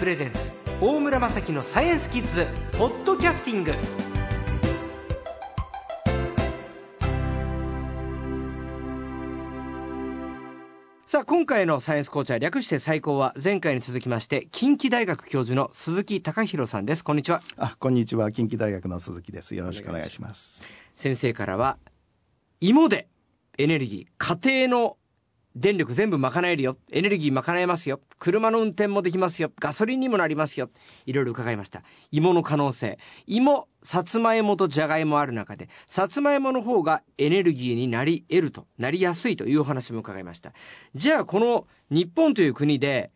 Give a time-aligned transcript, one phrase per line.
[0.00, 2.46] プレゼンツ大村雅樹のサイエンスキッズ
[2.78, 3.74] ポッドキャスティング。
[11.06, 17.04] さあ今回のサイエンスコーチャー略して最高は前回に続きまして近畿大学教授の鈴木隆弘さんです。
[17.04, 17.42] こんにちは。
[17.58, 18.32] あこんにちは。
[18.32, 19.54] 近畿大学の鈴木です。
[19.54, 20.66] よろしくお願いします。
[20.94, 21.76] 先生からは
[22.62, 23.06] 芋で
[23.58, 24.96] エネルギー家庭の
[25.56, 26.76] 電力全部賄えるよ。
[26.92, 28.00] エネルギー賄えますよ。
[28.18, 29.50] 車の運転もできますよ。
[29.58, 30.70] ガソリンにもなりますよ。
[31.06, 31.82] いろいろ伺いました。
[32.12, 32.98] 芋の可能性。
[33.26, 40.52] 芋、さつまいもとじゃがいもある中で、さつまいもの方がエネルギーになり得ると、なりやすいというお話も伺いました。
[40.94, 43.10] じゃあ、この日本という国で、やっ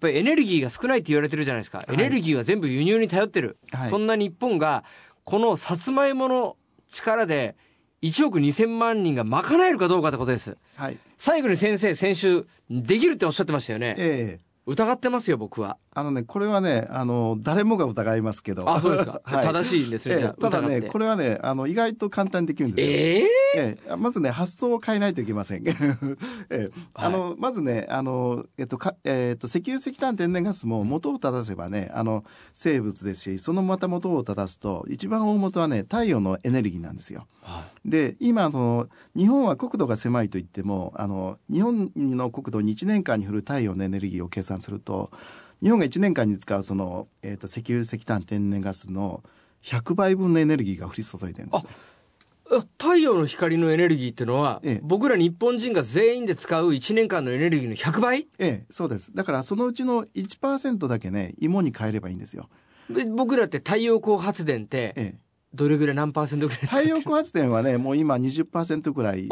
[0.00, 1.80] ぱりエネルギーが少ないって言われてるじゃないですか。
[1.88, 3.58] エネルギーは全部輸入に頼ってる。
[3.72, 4.84] はい、そんな日本が、
[5.24, 6.56] このさつまいもの
[6.90, 7.56] 力で、
[8.04, 10.56] 1億2000万人が賄えるかどうかってことです。
[10.76, 10.98] はい。
[11.16, 13.94] 最後に先生、先週、できるっておっしゃってましたよね。
[13.98, 15.76] ええ疑ってますよ、僕は。
[15.92, 18.68] あのね、これはね、あの、誰もが疑いますけど。
[18.68, 19.20] あ、そうですか。
[19.24, 22.92] はい、正しいんですね、えただね、これはね、あの、意外と簡単にできるんですよ。
[22.94, 25.64] えー、ええまずね、発想を変えないといけません。
[25.68, 25.74] え
[26.50, 37.26] え、あの、はい、まずね、あの、えっと、かえっと、石油石炭天然ガスも元を正せばね、あの、生物ですし、そのまた元を正すと、一番大元はね、太陽のエネルギーなんですよ。
[37.42, 45.10] はい、で、今、その、日本は国土が狭いと言っても、あの、日本の国土に1年間に降る太陽のエネルギーを計算すると、
[45.62, 49.22] 日本が1年間に使うその、えーと、石油石炭天然ガスの
[49.62, 51.64] 100倍分のエネルギーが降り注いでるんです
[52.78, 58.28] 太陽の光のエネルギーっていうのは、ええ、僕ら日本人が全員で使う1年間のエネルギーの100倍？
[58.38, 59.14] ええ、そうです。
[59.14, 62.50] だからそのうちの1%だけね、芋に変えればいいんですよ。
[63.16, 65.18] 僕らって太陽光発電って、ええ、
[65.54, 69.26] どれぐらい何パーセントぐらい太陽光発電はね、もう今20%ぐらい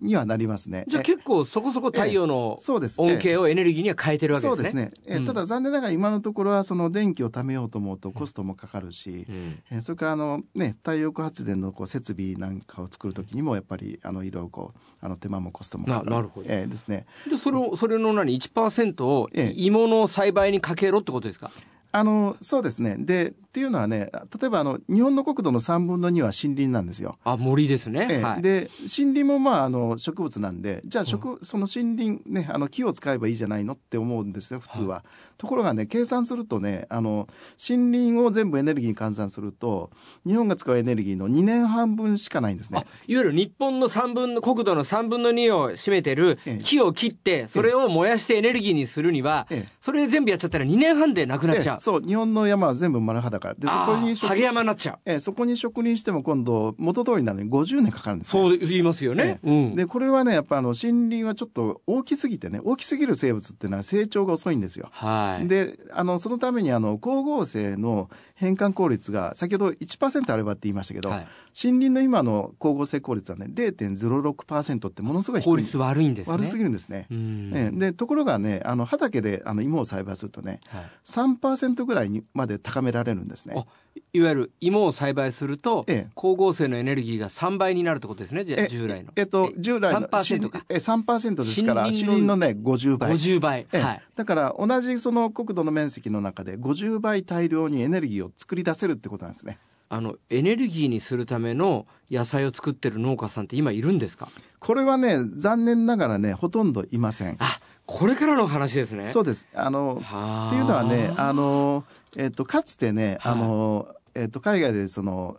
[0.00, 0.84] にはなりますね。
[0.88, 2.56] じゃあ結構そこそこ太陽の
[2.98, 4.56] 恩恵をエネルギーには変えてるわけですね。
[4.56, 4.92] そうですね。
[5.06, 16.10] え、うん、ただ残念ながら今のところはその電気を貯めようと思うとコストもかかるし、うん、えそれからあのね太陽光発電のこう設備なんかを作るときにもやっぱりあのいろいろこうあの手間もコストもかかる。
[16.10, 16.46] なるほど。
[16.48, 17.06] えー、ですね。
[17.28, 21.50] でそれをそれの何1%を芋の栽培にかけろってことですか？
[21.96, 24.10] あのそうですねでっていうのはね
[24.40, 27.18] 例えばあの日本の国土の3分の2は森林なんですよ。
[27.22, 28.08] あ森ですね。
[28.10, 34.96] えはい、で森林もまああの植物なんでじゃあ植、うん、その森林ねあの木を使えばいいじゃないのって思うんですよ普通は。
[34.96, 35.04] はい、
[35.38, 37.28] ところがね計算するとねあの
[37.64, 39.92] 森林を全部エネルギーに換算すると
[40.26, 42.84] 日本が使うエネルギーの2年半分しかないんですね。
[43.06, 49.46] いわゆる日本の3分の国土の3分の2を占めてる木を切ってそれを燃やしてエネルギーにするには、
[49.80, 51.83] それ全部やっちゃったら2年半でなくなっちゃう。
[51.84, 53.52] そう日本の山は全部丸裸。
[53.52, 58.30] でそこにハゲ山になっちゃう、えそこに植林しても今度元通りなのに50年かかるんです。
[58.30, 71.26] そう言いますよね、うん、でこれはねやっぱあの森林はちょっと大きすぎてね大きすぎる生物っていうのは成長が遅いんですよ、はい、であのそのためにあの光合成の変換効率が先ほど1%あればって言いましたけど、はい、
[71.62, 75.50] 森林の今の光合成効率はね0.06%ってものすごい低い。
[75.50, 76.32] 効率悪いんですね。
[76.32, 83.66] 悪すぎるんですね、えでところがねあの畑であの芋を栽培するとね、はい、3%ぐらいにまで高められるんですね。
[84.12, 89.12] いわゆる芋を栽培すると、ええ、光合成のエネルギーが3倍になるってことですねじゃ従来の。
[89.16, 90.64] えっと従来の3%か。
[90.68, 93.12] え3%ですから森林のね50倍。
[93.12, 99.58] 50倍、はい、だから同じその国土の面積の中で50倍大量にエネルギーを作り出せるってことなんですね。
[99.90, 104.28] あのエネルギーにするための野菜を作ってる農家さんって今いるんですか？
[104.58, 107.36] これはね残念ながらねほとんどいません。
[107.38, 109.06] あこれからの話ですね。
[109.06, 109.48] そうです。
[109.54, 111.84] あのっていうのはねあの
[112.16, 115.36] えっ、とかつてねあの、えっ、と海外でその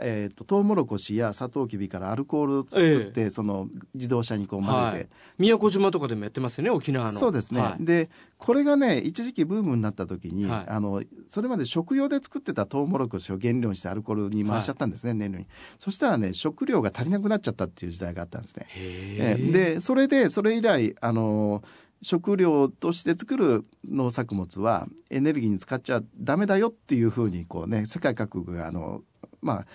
[0.00, 5.08] えーと、トウモロコシやサトウキビからアルコールを作って、えその自動車にこう混ぜて、はい、
[5.38, 7.18] 宮古島とかでもやってますよね沖縄の。
[7.18, 15.46] そうですね、はい、でこれがね一時期ブームになった時に、はい、あのそれまで食用で作ってたトウモロコシを原料にしてアルコールに回しちゃったんですね、燃料に。
[15.78, 18.66] そしたらね食料が足りなくなっちゃったっていう時代があったんですね。
[18.76, 19.36] え。
[19.52, 21.62] でそれでそれ以来あの
[22.02, 29.02] 食料として作る農作物はエネルギーに使っちゃダメだよっていうふうにこうね世界各国があの
[29.42, 29.66] まあ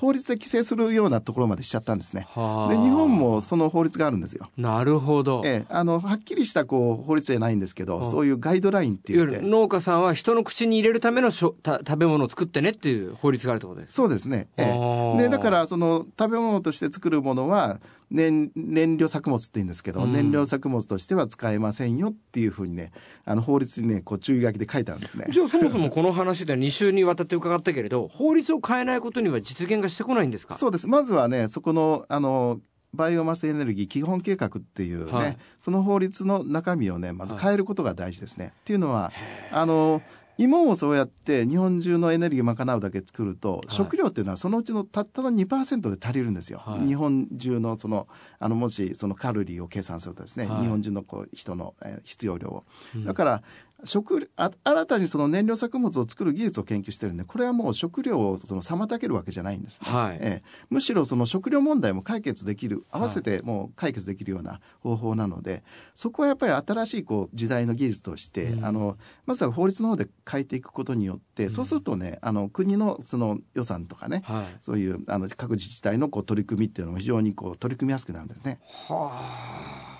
[0.00, 2.26] 法律で規制するようなところまでしちゃったんですね。
[2.70, 4.48] で日本もその法律があるんですよ。
[4.56, 5.42] なるほど。
[5.44, 9.42] ええ、あのはっきりしたこう法律じゃないんですけど、そういうガイドラインっていう。
[9.46, 13.92] 農家さんは人の口に入れるためのしょた食べ物を作ってねっていう法律があるってことです。
[13.92, 14.48] そうですね。
[14.56, 14.72] え
[15.16, 17.78] え、でだからその食べ物として作るものは
[18.10, 22.90] 燃燃料作物って言うんですけど、うん、燃料作物としては使えませんよっていうふうにね
[23.24, 25.26] あの法律にねこう注意書きで書いてあるんですね。
[25.30, 30.54] じゃあそもそもこの話で2週にわたって伺ったけれど法律を変えないことには実現がしてこないんですか？
[30.54, 30.88] そうです。
[30.88, 32.60] まずはねそこのあの
[32.92, 38.46] バイオマスエネルギー基本計画っていうね、はい、その法律の中身をねまず変えることが大事ですね。
[38.46, 39.12] はい、っていうのは
[39.52, 40.02] あの
[40.40, 48.08] 芋もそうやって日本中のエネルギーを賄うだけ作ると、はい、食料っていうのはそのうちのたったの2%で足りるんですよ、はい、日本中のその
[48.38, 52.64] あのもしそのカロリーを計算するとですね、はい、日本中のこう人の、えー、必要量を、
[52.94, 53.42] うん、だから
[53.84, 65.62] 食あ新たにその燃料作物を作る技術を研究してるんでこれはもう食料をその妨げるわけじゃないんですね、はい、えー、むしろその食料問題も解決できる合わせてもう解決できるような方法なので、
[65.94, 68.96] そこはやっぱり新しいこう時代の技術として、うん、あの
[69.26, 78.60] まずは法律の方で変えていくことによって、うん、そうするとねあの国のその予算とかね、はい、そういうあの各自治体のこう取り組みっていうのも非常にこう取り組みやすくなるんですね。
[78.88, 79.99] はあ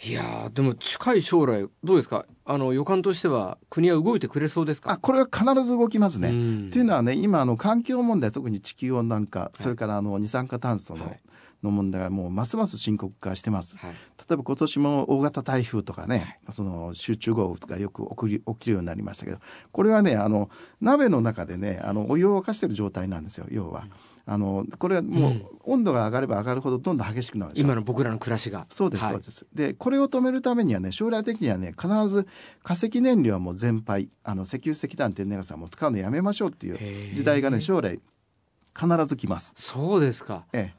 [0.00, 2.24] いやでも近い将来どうですか？
[2.44, 4.92] あの予感としては国は動いてくれそうですか？
[4.92, 6.28] あこれは必ず動きますね。
[6.70, 11.20] というのはね今あの環境問題特に地球温暖化、それからあの二酸化炭素の、はい
[11.62, 13.76] の問題がもうますます深刻化してます。
[13.78, 13.96] はい、例
[14.34, 19.38] えば今年も大型台風とかね、はい、その集中豪雨がよく起き起きるようになりましたけど、
[19.72, 20.50] これはね、あの
[20.80, 23.82] 鍋の中でね、あのお湯を沸かしてる状態なんですよ、要は。
[23.82, 23.92] うん。
[24.30, 28.66] あのこれはもう温度が上がれば上がるほどどんどん激しくなる今の僕らの暮らしが。
[28.68, 29.46] そうです、そうです。
[29.54, 32.26] でこれを止めるためにはね将来的にはね必ず
[32.62, 38.00] 化石燃料はもう全廃あの石油石炭天然ガスはもう使うのやめましょうっていう時代がね将来
[38.78, 39.54] 必ず来ます。
[39.56, 40.44] そうですか。
[40.52, 40.77] ええ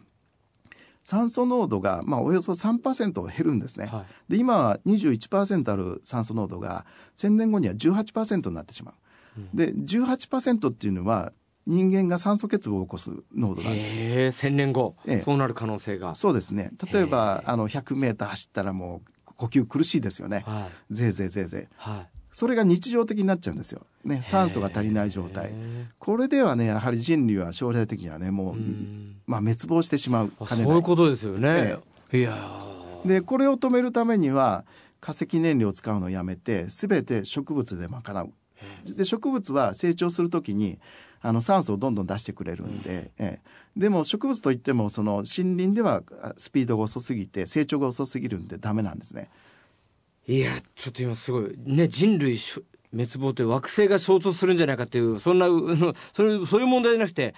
[1.04, 3.88] 酸素濃度が、まあ、およそ3%減るんですね。
[3.88, 6.86] はい、で今は21%ある酸素濃度が
[7.18, 8.96] 1000年後には18%になってしまう。
[9.38, 11.34] うん、で18%っていうのは
[11.68, 13.92] 人間が酸素欠乏を起こす濃度なんです。
[13.94, 16.16] へ千年後、ええ、そうなる可能性が。
[16.16, 16.72] そうですね。
[16.92, 20.44] 例えばあの100メーター走ったらもう呼吸苦しいですよね。
[20.46, 21.74] はい、ぜいぜいぜいぜい。
[21.76, 23.86] はいそれが日常的になっちゃうんですよ。
[24.04, 25.54] ね、酸素が足りない状態。
[26.00, 28.60] これではね、やはり人類は将来的にはね、もう、う
[29.26, 31.78] まあ滅亡してしまうそういうことですよね。
[32.12, 32.36] いや
[33.06, 34.66] で、これを止めるためには、
[35.00, 38.34] 化石燃料を使うのをやめて、すべて植物で賄う。
[38.84, 40.78] で、植物は成長するときに、
[41.26, 43.40] あの酸素をどんどん出してくれるんで、うん、え
[43.76, 46.04] でも植物といってもその森林では
[46.38, 49.30] スピードが遅すぎて成長が遅すぎるんでダメなんですね。
[50.28, 51.56] いやちょっと今すごい。
[51.58, 52.38] ね人類
[52.94, 55.48] 滅亡って惑星が衝突するんじゃないかっていうそんな
[56.14, 57.34] そういうそういう問題じゃなくて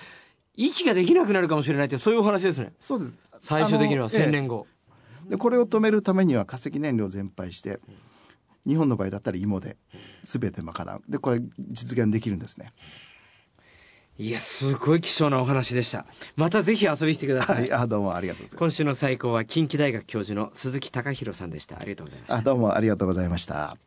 [0.56, 2.74] 息ができなくなるかもしれないってそういうお話ですね。
[2.79, 3.22] そうです。
[3.39, 5.24] 最終的には1000年後、え。
[5.27, 7.79] え、でこれを止めるためには化石燃料全廃して、
[8.67, 9.77] 日本の場合だったら芋で
[10.24, 11.01] 全て賄う。
[11.10, 12.74] でこれ実現できるんですね
[14.20, 16.06] いや、すごい貴重なお話でした。
[16.36, 17.62] またぜひ遊びに来てください。
[17.62, 18.58] はい、あ、どうもありがとうございます。
[18.58, 21.80] 今週の最高は近畿大学教授の鈴木隆弘さんでした。
[21.80, 22.36] ありがとうございました。
[22.36, 23.78] あ、どうもありがとうございました。